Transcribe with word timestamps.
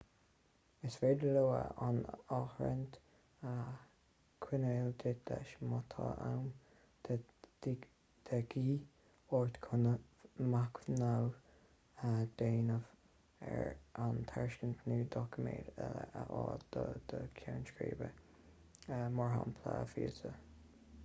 is 0.87 0.95
féidir 0.99 1.31
leo 1.33 1.49
an 1.87 1.97
áirithint 2.37 2.95
a 3.49 3.51
choinneáil 4.45 4.87
duit 5.03 5.29
leis 5.33 5.51
má 5.73 5.81
tá 5.95 6.07
am 6.29 6.47
de 7.09 7.17
dhíth 7.67 9.37
ort 9.41 9.59
chun 9.67 9.85
machnamh 10.55 11.37
a 12.09 12.15
dhéanamh 12.41 12.89
ar 13.53 13.71
an 14.09 14.19
tairiscint 14.35 14.83
nó 14.93 14.99
doiciméid 15.19 15.69
eile 15.89 16.09
a 16.25 16.27
fháil 16.33 16.67
do 16.77 16.87
do 17.13 17.21
cheann 17.41 17.71
scríbe 17.73 18.11
e.g. 18.11 19.49
víosa 19.95 20.37